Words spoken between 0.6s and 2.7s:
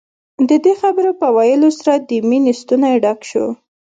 دې خبرو په ويلو سره د مينې